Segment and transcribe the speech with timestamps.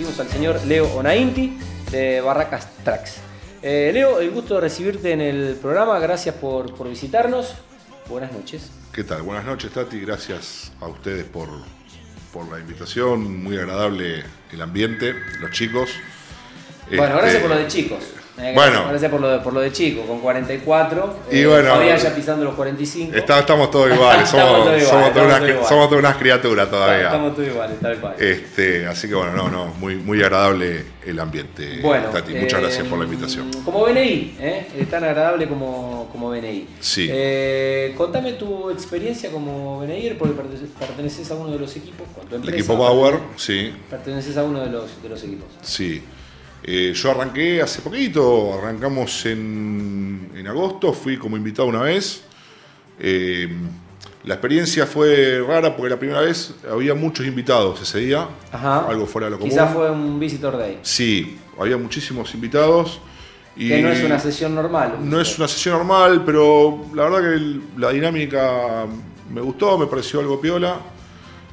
[0.00, 1.58] recibimos al señor Leo Onainti
[1.90, 3.16] de Barracas Tracks.
[3.60, 7.54] Eh, Leo, el gusto de recibirte en el programa, gracias por, por visitarnos.
[8.08, 8.70] Buenas noches.
[8.94, 9.20] ¿Qué tal?
[9.20, 10.00] Buenas noches, Tati.
[10.00, 11.50] Gracias a ustedes por,
[12.32, 13.42] por la invitación.
[13.42, 15.90] Muy agradable el ambiente, los chicos.
[16.88, 18.04] Bueno, gracias Este, por lo de chicos.
[18.42, 18.86] Eh, Bueno.
[18.88, 21.14] Gracias por lo de, por lo de chico, con 44.
[21.30, 23.14] Y eh, bueno, Fabián ya pisando los 45.
[23.16, 25.68] está- estamos todos iguales, somos, todos iguales, somos todas unas, todos iguales.
[25.68, 27.04] somos todas unas criaturas todavía.
[27.06, 28.14] Estamos todos iguales, tal cual.
[28.18, 32.34] Este, así que bueno, no, no, muy, muy agradable el ambiente, Bueno, Tati.
[32.34, 33.50] Muchas eh, gracias por la invitación.
[33.64, 34.66] Como BNI, ¿eh?
[34.78, 36.68] Es tan agradable como, como BNI.
[36.80, 37.08] Sí.
[37.10, 42.06] Eh, contame tu experiencia como BNI, porque pertene- perteneces a uno de los equipos.
[42.14, 45.48] con tu El equipo Power, sí, Perteneces a uno de los, de los equipos.
[45.62, 46.02] sí.
[46.62, 52.22] Eh, yo arranqué hace poquito, arrancamos en, en agosto, fui como invitado una vez.
[52.98, 53.48] Eh,
[54.24, 58.86] la experiencia fue rara porque la primera vez había muchos invitados ese día, Ajá.
[58.86, 59.50] algo fuera de lo común.
[59.50, 60.78] Quizás fue un Visitor Day.
[60.82, 63.00] Sí, había muchísimos invitados.
[63.56, 64.96] Y Que no es una sesión normal.
[65.02, 68.86] No es una sesión normal, pero la verdad que el- la dinámica
[69.32, 70.76] me gustó, me pareció algo piola.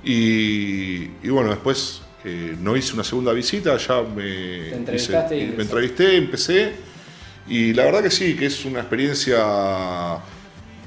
[0.04, 5.48] Y, y bueno, después eh, no hice una segunda visita, ya me, Te entrevistaste y
[5.56, 6.72] me entrevisté, empecé.
[7.48, 9.38] Y la verdad que sí, que es una experiencia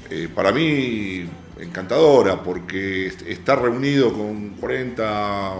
[0.09, 1.25] eh, para mí
[1.59, 5.53] encantadora, porque est- estar reunido con 40,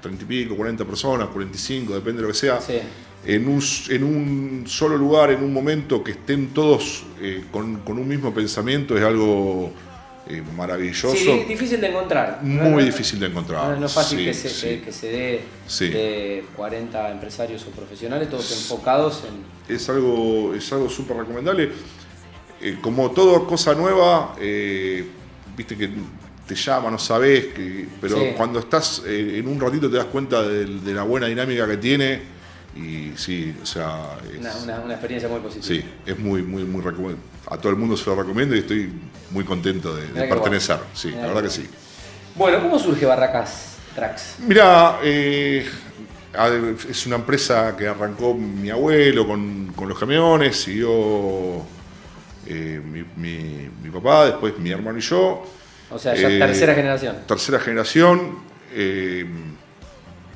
[0.00, 2.78] 30 y pico, 40 personas, 45, depende de lo que sea, Sí.
[3.26, 7.98] en, un, en un solo lugar, en un momento que estén todos eh, con, con
[7.98, 9.72] un mismo pensamiento, es algo
[10.28, 11.14] eh, maravilloso.
[11.14, 12.40] Sí, difícil de encontrar.
[12.42, 13.68] Muy No- difícil de encontrar.
[13.70, 14.66] No, no es fácil Sí, que, se, sí.
[14.66, 15.88] que- que se dé Sí.
[15.88, 19.74] de 40 empresarios o profesionales, todos enfocados en.
[19.74, 21.70] es algo es algo súper recomendable.
[22.60, 25.04] Eh, como toda cosa nueva, eh,
[25.56, 25.90] viste que
[26.46, 30.42] te llama, no sabes, que, pero cuando estás eh, en un ratito te das cuenta
[30.42, 32.20] del- de, la buena dinámica que tiene
[32.76, 35.66] y sí, o sea, es, Una, una- una experiencia muy positiva.
[35.66, 37.35] sí, es muy, muy, muy recomendable.
[37.48, 38.92] A todo el mundo se lo recomiendo y estoy
[39.30, 40.76] muy contento de, pertenecer.
[40.78, 40.90] bueno.
[40.94, 41.68] Sí, Mirá la verdad que sí.
[42.34, 44.34] Bueno, ¿cómo surge Barracas Tracks?
[44.40, 45.66] Mira, eh,
[46.90, 51.62] es una empresa que arrancó mi abuelo con, con los camiones, siguió
[52.46, 55.44] eh, mi, mi- mi papá, después mi hermano y yo.
[55.90, 57.16] O sea, ya Eh, tercera generación.
[57.28, 58.38] Tercera generación.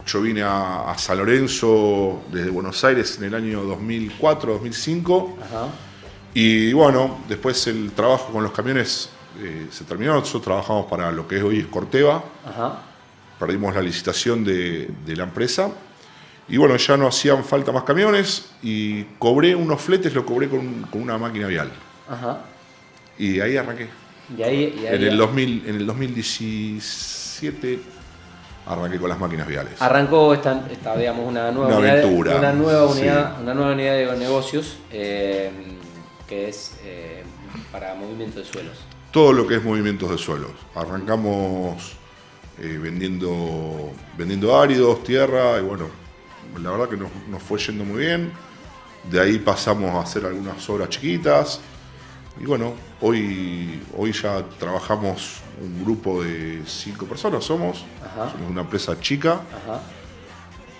[0.06, 5.38] yo vine a, a San Lorenzo desde Buenos Aires en el año 2004, 2005.
[5.44, 5.66] Ajá.
[6.34, 9.10] Y bueno, después el trabajo con los camiones
[9.40, 10.14] eh, se terminó.
[10.14, 12.78] Nosotros trabajamos para lo que es hoy es Corteva Ajá.
[13.38, 15.70] perdimos la licitación de, de la empresa.
[16.48, 20.82] Y bueno, ya no hacían falta más camiones y cobré unos fletes, lo cobré con,
[20.82, 21.70] con una máquina vial.
[22.08, 22.40] Ajá.
[23.18, 23.88] Y ahí arranqué.
[24.36, 24.80] Y ahí.
[24.82, 27.80] Y ahí En el, 2000, en el 2017
[28.66, 29.80] arranqué con las máquinas viales.
[29.80, 32.98] Arrancó esta, esta, digamos, una nueva Una unidad, de- aventura, una nueva sí.
[33.00, 35.50] unidad, una nueva unidad de negocios eh,
[36.30, 37.24] que es eh,
[37.72, 38.78] para movimiento de suelos.
[39.10, 40.52] Todo lo que es movimientos de suelos.
[40.76, 41.96] Arrancamos
[42.60, 45.88] eh, vendiendo, vendiendo áridos, tierra, y bueno,
[46.62, 48.30] la verdad que nos, nos fue yendo muy bien.
[49.10, 51.60] De ahí pasamos a hacer algunas obras chiquitas.
[52.40, 57.84] Y bueno, hoy, hoy ya trabajamos un grupo de cinco personas, somos.
[58.04, 58.30] Ajá.
[58.30, 59.80] Somos una empresa chica, Ajá.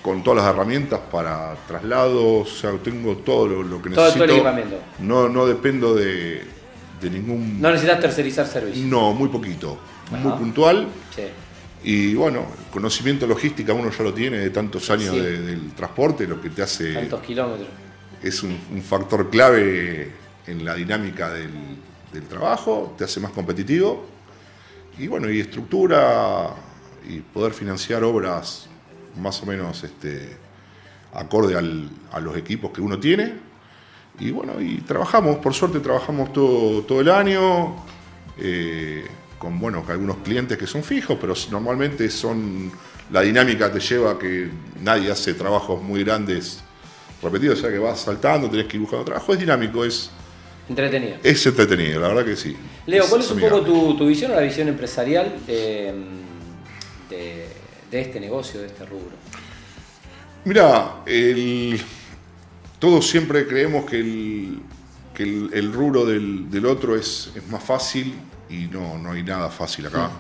[0.03, 4.05] Con todas las herramientas para traslados, o sea, tengo todo lo, lo que Todo- todo
[4.07, 4.25] necesito.
[4.25, 4.77] el equipamiento.
[5.01, 6.43] No, no dependo de,
[7.01, 7.61] de ningún...
[7.61, 8.87] No necesitas tercerizar servicio.
[8.87, 9.79] No, muy poquito,
[10.11, 10.89] muy puntual.
[11.15, 11.23] Sí.
[11.83, 15.21] Y bueno, el conocimiento logística uno ya lo tiene de tantos años Sí.
[15.21, 17.69] de- del transporte, lo que te hace Tantos kilómetros.
[18.23, 20.13] es un, un factor clave
[20.47, 21.51] en la dinámica del,
[22.13, 24.07] del trabajo, te hace más competitivo.
[24.99, 26.55] Y bueno, y estructura
[27.09, 28.67] y poder financiar obras
[29.17, 30.37] más o menos este,
[31.15, 33.35] acorde al- a los equipos que uno tiene.
[34.19, 37.77] Y bueno, y trabajamos, por suerte trabajamos todo, todo el año,
[38.39, 39.07] eh,
[39.39, 42.71] con bueno, con algunos clientes que son fijos, pero normalmente son,
[43.11, 44.51] la dinámica te lleva a que
[44.83, 46.61] nadie hace trabajos muy grandes
[47.23, 50.11] repetidos, o sea que vas saltando, tenés que ir buscando trabajo, es dinámico, es,
[50.69, 51.17] Entretenido.
[51.23, 52.57] es entretenido, la verdad que sí.
[52.87, 55.95] Leo, ¿cuál es un poco tu, tu visión o la visión empresarial de,
[57.09, 57.47] de,
[57.91, 59.13] de este negocio, de este rubro?
[60.45, 61.81] Mira, el-
[62.79, 64.61] todos siempre creemos que el,
[65.15, 68.15] que el, el rubro del, del otro es, es más fácil
[68.49, 70.11] y no, no hay nada fácil acá.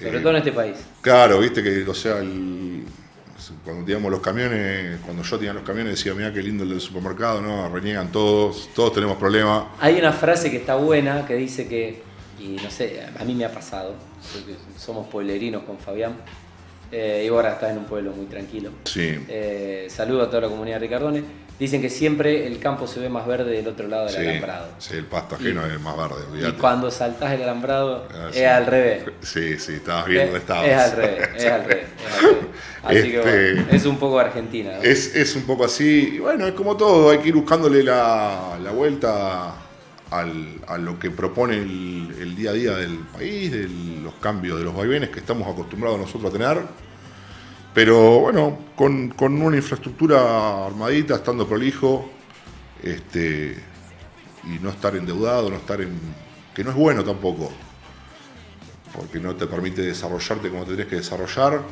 [0.00, 0.76] Sobre Eh, todo en este país.
[1.00, 2.84] Claro, viste que, o sea, el-
[3.64, 6.80] cuando teníamos los camiones, cuando yo tenía los camiones decía, mira qué lindo el del
[6.80, 9.66] supermercado, no, reniegan todos, todos tenemos problemas.
[9.80, 12.02] Hay una frase que está buena que dice que,
[12.40, 13.94] y no sé, a mí me ha pasado,
[14.78, 16.16] somos pueblerinos con Fabián,
[16.92, 18.70] Eh, y ahora estás en un pueblo muy tranquilo.
[18.84, 19.18] Sí.
[19.28, 21.46] Eh, saludo a toda la comunidad de Ricardone.
[21.58, 24.68] Dicen que siempre el campo se ve más verde del otro lado del Sí, alambrado.
[24.78, 26.58] sí, el pasto ajeno es más verde, Y olvídate.
[26.58, 28.44] cuando saltás el alambrado Ah, es sí.
[28.44, 29.04] al revés.
[29.22, 30.66] Sí, sí, estabas bien donde es, estabas.
[30.68, 31.86] es al revés, es al revés.
[32.06, 32.36] es al revés.
[32.82, 34.72] Así que Este- bueno, es un poco Argentina.
[34.76, 34.82] ¿no?
[34.82, 38.58] Es, es un poco así, y bueno, es como todo, hay que ir buscándole la,
[38.62, 39.54] la vuelta
[40.10, 43.70] al- a lo que propone el, el día a día del país, de los
[44.20, 46.62] cambios, de los vaivenes que estamos acostumbrados nosotros a tener.
[47.74, 52.10] Pero bueno, con, una infraestructura armadita, estando prolijo,
[52.82, 53.56] este,
[54.44, 55.98] y no estar endeudado, no estar en.
[56.54, 57.52] que no es bueno tampoco,
[58.94, 61.62] porque no te permite desarrollarte como te tenés que desarrollar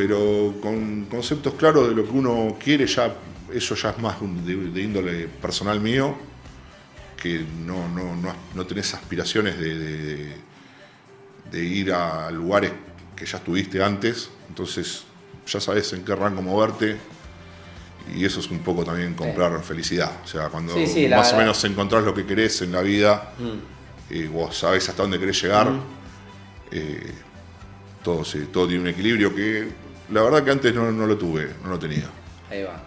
[0.00, 3.14] pero con conceptos claros de lo que uno quiere, ya
[3.52, 6.16] eso ya es más de, índole personal mío,
[7.20, 10.49] que no, no, no, no tenés aspiraciones de-
[11.50, 12.72] de ir a lugares
[13.16, 15.02] que ya estuviste antes, entonces
[15.46, 16.96] ya sabes en qué rango moverte.
[18.16, 20.10] Y eso es un poco también comprar felicidad.
[20.24, 22.80] O sea, cuando Sí, sí, la- más o menos encontrás lo que querés en la
[22.80, 24.12] vida, Mm.
[24.14, 25.70] eh, vos sabés hasta dónde querés llegar,
[26.70, 27.12] eh,
[28.02, 29.68] todo, todo tiene un equilibrio que
[30.10, 32.08] la verdad que antes no, no lo tuve, no lo tenía.
[32.50, 32.82] Ahí va.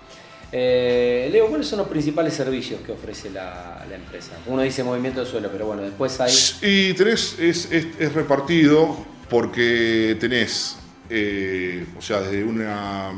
[0.55, 4.33] Eh, Leo, ¿cuáles son los principales servicios que ofrece la, la empresa?
[4.45, 6.31] Uno dice movimiento de suelo, pero bueno, después hay...
[6.61, 8.95] Y tenés, es, es- es repartido
[9.31, 10.77] porque tenés,
[11.09, 13.11] eh, o sea, desde una,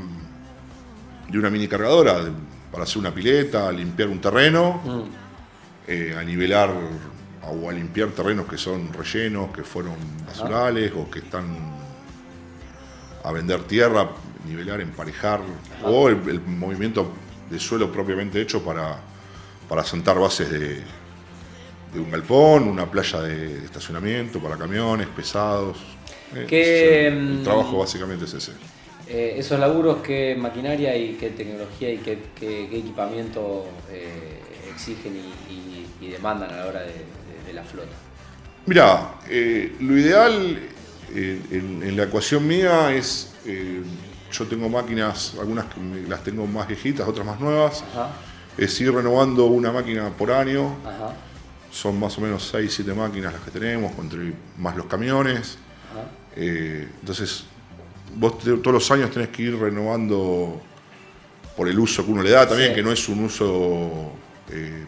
[1.27, 2.31] de una mini cargadora de-
[2.71, 5.01] para hacer una pileta, limpiar un terreno, Mm,
[5.87, 6.71] eh, a nivelar
[7.47, 9.95] o a limpiar terrenos que son rellenos, que fueron
[10.25, 11.45] basurales o que están
[13.25, 14.09] a vender tierra,
[14.45, 15.41] nivelar, emparejar,
[15.81, 17.13] o el, el movimiento
[17.49, 18.99] de suelo propiamente hecho para,
[19.67, 20.83] para sentar bases de,
[21.91, 25.99] de un galpón, una playa de, de estacionamiento para camiones pesados.
[26.33, 28.53] Eh, ¿Qué, es el, el mm, trabajo básicamente es ese.
[29.05, 35.15] eh, esos laburos, ¿qué maquinaria y qué tecnología y qué, qué- qué equipamiento eh, exigen
[35.15, 37.97] y, y- y demandan a la hora de, de- de la flota?
[38.65, 40.75] Mira, eh, lo ideal
[41.13, 43.35] en, en la ecuación mía es,
[44.37, 48.09] yo tengo máquinas, algunas que las tengo más viejitas, otras más nuevas, Ajá,
[48.57, 51.13] es ir renovando una máquina por año, ajá,
[51.71, 53.91] son más o menos 6, 7 máquinas las que tenemos,
[54.57, 55.57] más los camiones,
[55.91, 56.07] ajá.
[56.35, 57.45] eh, entonces
[58.15, 60.61] vos te- todos los años tenés que ir renovando
[61.57, 62.75] por el uso que uno le da también, Sí.
[62.75, 64.11] que no es un uso...
[64.49, 64.85] eh,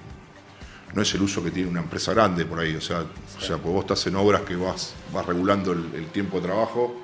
[0.94, 3.58] no es el uso que tiene una empresa grande por ahí, o sea, o sea
[3.58, 6.96] pues vos estás en obras que vas, vas regulando el, el tiempo de trabajo,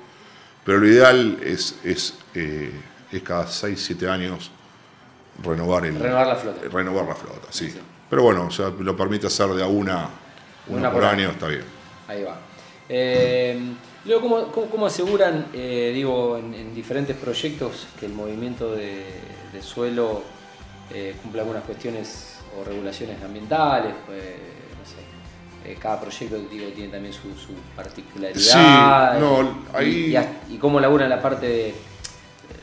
[0.64, 2.70] pero lo ideal es, es, eh,
[3.12, 4.50] es cada 6, 7 años
[5.42, 6.60] renovar, el, Renovar la flota.
[6.70, 7.70] renovar la flota, sí.
[7.70, 7.78] Sí.
[8.08, 10.08] Pero bueno, o sea, lo permite hacer de a una,
[10.68, 11.64] una, Una por, por año, está bien.
[12.06, 12.38] Ahí va.
[12.88, 13.58] Eh,
[14.04, 19.04] luego, ¿cómo, cómo, cómo aseguran, eh, digo, en, en diferentes proyectos que el movimiento de,
[19.52, 20.22] de suelo
[20.92, 23.94] eh, cumple algunas cuestiones o regulaciones ambientales?
[24.06, 24.96] Pues, no sé,
[25.64, 28.38] eh, cada proyecto digo, tiene también su, su particularidad.
[28.40, 31.74] Sí, y- no, y, ahí- y hasta- y cómo laburan la parte de eh,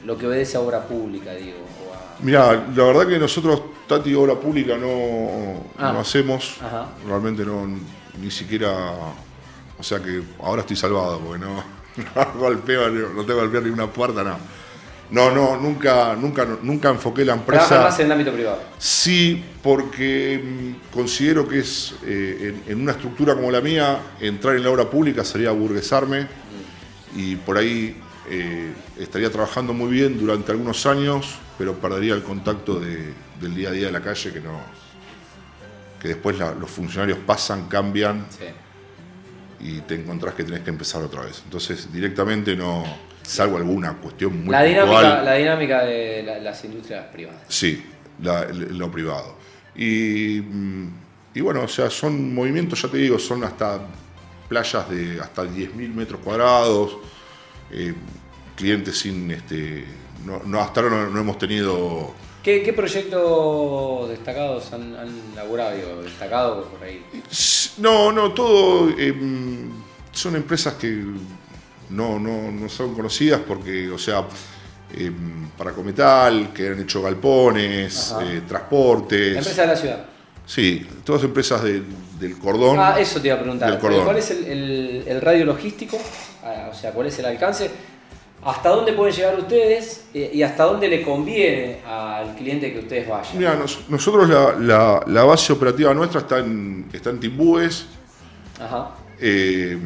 [0.05, 1.57] lo que obedece a obra pública, digo.
[1.93, 5.91] a- Mira, la verdad que nosotros, Tati, obra pública no, Ah.
[5.93, 6.87] no hacemos, Ajá.
[7.07, 7.67] realmente no,
[8.19, 8.71] ni siquiera,
[9.77, 11.63] o sea que ahora estoy salvado, porque no,
[12.15, 14.37] no golpeo, no tengo que golpear ni una puerta, no.
[15.11, 17.81] No, no, nunca, nunca, nunca enfoqué la empresa.
[17.81, 18.61] más en el ámbito privado.
[18.79, 24.55] Sí, porque mm, considero que es eh, en, en una estructura como la mía, entrar
[24.55, 26.27] en la obra pública sería aburguesarme
[27.15, 27.97] y por ahí
[28.29, 33.69] eh, estaría trabajando muy bien durante algunos años, pero perdería el contacto de- del día
[33.69, 34.59] a día de la calle que no
[36.01, 38.45] que después la- los funcionarios pasan, cambian Sí.
[39.59, 41.41] y te encontrás que tenés que empezar otra vez.
[41.43, 42.83] Entonces directamente no,
[43.23, 45.25] salvo alguna cuestión muy La dinámica, puntual.
[45.25, 47.41] la dinámica de la- las industrias privadas.
[47.47, 47.83] Sí,
[48.21, 49.37] la- lo privado.
[49.75, 50.87] Y, mm,
[51.35, 53.79] y bueno, o sea, son movimientos, ya te digo, son hasta
[54.49, 56.97] playas de hasta 10.000 metros cuadrados,
[57.71, 57.93] eh,
[58.55, 59.85] clientes sin, este,
[60.25, 62.13] no, no, hasta ahora no, no hemos tenido...
[62.43, 65.75] ¿Qué, qué proyectos destacados han, han laburado?
[65.75, 67.05] Digo, destacado por ahí.
[67.77, 69.13] No, no, todo eh,
[70.11, 70.87] son empresas que
[71.91, 74.23] no, no, no son conocidas porque, o sea,
[74.93, 75.11] eh,
[75.57, 79.37] para Cometal, que han hecho galpones, eh, transportes.
[79.37, 80.05] Empresa de la ciudad.
[80.45, 81.81] Sí, todas empresas de-
[82.19, 82.77] del cordón.
[82.79, 83.79] Ah, eso te iba a preguntar.
[83.79, 85.97] ¿Cuál es el, el- el radio logístico?
[86.43, 87.69] Ah, O sea, ¿cuál es el alcance?
[88.43, 93.07] ¿Hasta dónde pueden llegar ustedes eh, y hasta dónde le conviene al cliente que ustedes
[93.07, 93.37] vayan?
[93.37, 97.85] Mira, nos- nosotros la, la- la base operativa nuestra está en, está en Timbúes.
[98.59, 98.95] Ajá.
[99.19, 99.77] Eh,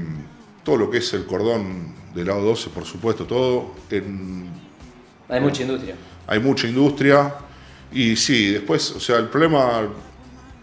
[0.65, 3.75] todo lo que es el cordón del lado 12, por supuesto, todo.
[5.29, 5.95] hay mucha industria.
[6.27, 7.35] Hay mucha industria.
[7.91, 9.87] Y sí, después, o sea, el problema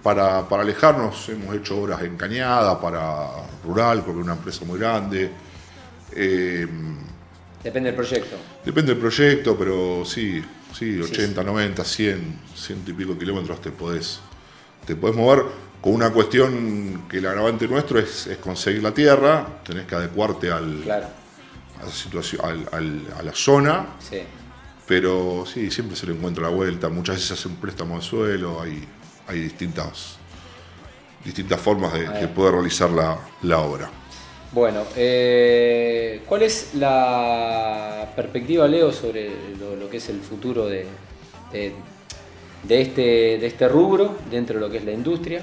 [0.03, 3.29] para, alejarnos, hemos hecho obras en Cañada, para
[3.65, 5.31] Rural, porque es una empresa muy grande.
[6.15, 6.67] Eh,
[7.63, 8.37] depende del proyecto.
[8.65, 10.43] Depende del proyecto, pero sí,
[10.77, 14.19] sí, 80, 90, 100, ciento y pico kilómetros te podés,
[14.85, 15.45] te podés mover
[15.83, 20.89] con una cuestión que el agravante nuestro es, conseguir la tierra, tenés que adecuarte al,
[20.89, 22.41] a, la situación,
[22.73, 23.87] a la zona.
[24.87, 26.89] Pero sí, siempre se le encuentra la vuelta.
[26.89, 28.87] Muchas veces hacen préstamo de suelo, hay,
[29.27, 30.19] hay distintas,
[31.25, 32.91] distintas formas de, poder realizar
[33.43, 33.91] la, obra.
[34.53, 40.87] Bueno, eh, ¿cuál es la perspectiva, Leo, sobre lo, que es el futuro de,
[41.53, 41.73] de,
[42.69, 43.01] este,
[43.39, 45.43] de este rubro dentro de lo que es la industria?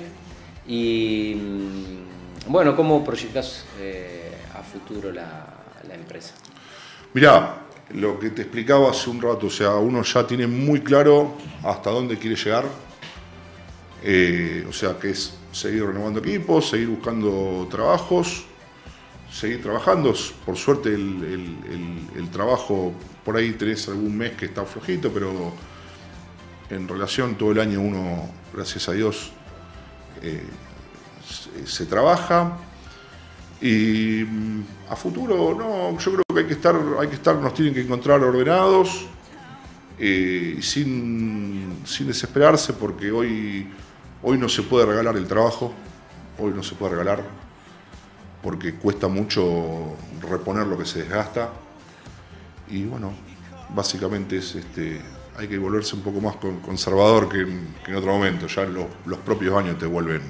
[0.70, 5.56] Y mm, bueno, ¿cómo proyectas eh, a futuro la,
[5.92, 6.36] empresa?
[7.14, 11.34] Mirá, lo que te explicaba hace un rato, o sea, uno ya tiene muy claro
[11.64, 12.66] hasta dónde quiere llegar.
[14.04, 18.46] Eh, o sea, que es seguir renovando equipos, seguir buscando trabajos,
[19.32, 20.14] seguir trabajando.
[20.46, 22.94] Por suerte el, trabajo,
[23.26, 25.52] por ahí tenés algún mes que está flojito, pero
[26.70, 29.32] en relación todo el año uno, gracias a Dios,
[30.22, 30.44] eh,
[31.66, 32.58] se, trabaja.
[33.62, 37.54] Y mm, a futuro, no, yo creo que hay que estar, hay que estar, nos
[37.54, 39.08] tienen que encontrar ordenados
[39.98, 43.68] eh, y sin, sin desesperarse, porque hoy,
[44.24, 45.74] hoy no se puede regalar el trabajo,
[46.38, 47.24] hoy no se puede regalar,
[48.42, 51.50] porque cuesta mucho reponer lo que se desgasta.
[52.70, 53.12] Y bueno,
[53.76, 55.02] básicamente es este,
[55.38, 58.48] hay que volverse un poco más conservador que en, otro momento.
[58.48, 60.22] Ya los propios años te vuelven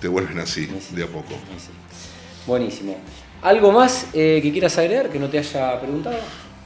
[0.00, 1.34] te vuelven así, de a poco.
[2.46, 2.96] Buenísimo.
[3.42, 6.16] ¿Algo más eh, que quieras agregar que no te haya preguntado?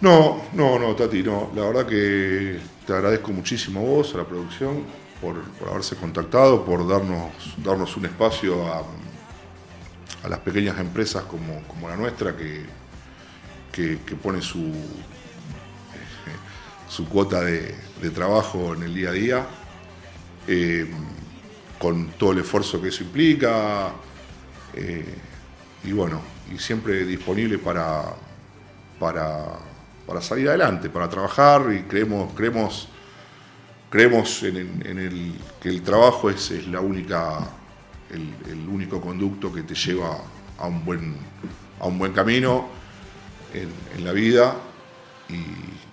[0.01, 1.51] No, no, no, Tati, no.
[1.55, 4.85] La verdad que te agradezco muchísimo a vos, a la producción,
[5.21, 5.37] por,
[5.69, 8.83] haberse contactado, por darnos, darnos un espacio a,
[10.29, 12.65] las pequeñas empresas como, la nuestra que,
[13.73, 14.73] que, pone su,
[16.93, 17.75] su cuota de,
[18.15, 19.47] trabajo en el día a día.
[20.47, 20.91] Eh,
[21.79, 23.93] con todo el esfuerzo que eso implica.
[24.75, 25.15] Eh,
[25.85, 26.21] y bueno,
[26.55, 28.05] y siempre disponible para,
[29.01, 29.59] para,
[30.21, 32.89] salir adelante, para trabajar y creemos, creemos,
[33.89, 37.39] creemos en, el, que el trabajo es, la única,
[38.11, 40.19] el, único conducto que te lleva
[40.59, 41.17] a un buen,
[41.81, 42.69] a un buen camino
[43.55, 44.55] en, la vida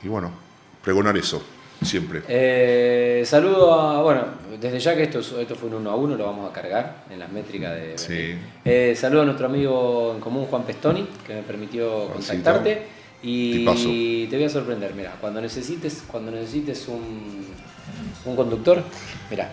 [0.04, 0.49] y bueno,
[0.84, 1.42] pregonar eso
[1.82, 2.24] siempre.
[2.28, 4.26] Eh, saludo a, bueno,
[4.60, 7.20] desde ya que esto, esto fue un uno a uno, lo vamos a cargar en
[7.20, 7.98] las métricas de...
[7.98, 8.36] Sí.
[8.66, 13.00] Eh, saludo a nuestro amigo en común Juan Pestoni, que me permitió contactarte.
[13.22, 17.46] Y te voy a sorprender, mira, cuando necesites, cuando necesites un,
[18.26, 18.82] un conductor,
[19.30, 19.52] mira,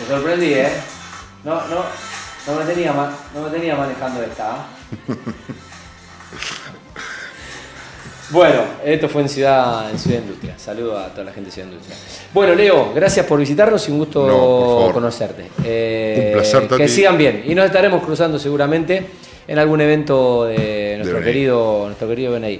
[0.00, 0.70] Me sorprendí, ¿eh?
[1.44, 1.84] No, no,
[2.46, 4.52] no me tenía, no me tenía manejando esta.
[4.52, 4.66] ¿ah?
[8.32, 10.54] Bueno, esto fue en Ciudad, en Ciudad Industria.
[10.58, 11.96] Saludo a toda la gente de Ciudad Industria.
[12.32, 15.50] Bueno, Leo, gracias por visitarnos y un gusto conocerte.
[15.62, 17.44] Eh, un placer, Que sigan bien.
[17.46, 19.06] Y nos estaremos cruzando seguramente
[19.46, 22.50] en algún evento de nuestro querido, nuestro querido BNI.